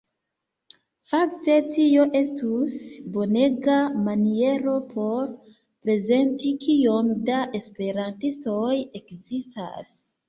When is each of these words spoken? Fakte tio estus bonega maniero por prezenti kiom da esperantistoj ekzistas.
Fakte 1.11 1.57
tio 1.75 2.05
estus 2.19 2.77
bonega 3.17 3.75
maniero 4.07 4.73
por 4.95 5.27
prezenti 5.89 6.55
kiom 6.65 7.13
da 7.31 7.45
esperantistoj 7.61 8.75
ekzistas. 9.03 9.95